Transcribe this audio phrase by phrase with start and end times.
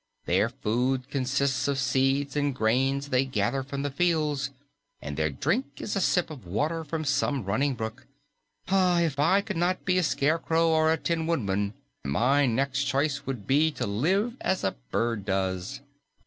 [0.25, 4.49] Their food consists of seeds and grains they gather from the fields,
[4.99, 8.07] and their drink is a sip of water from some running brook.
[8.67, 13.45] If I could not be a Scarecrow or a Tin Woodman, my next choice would
[13.45, 15.81] be to live as a bird does."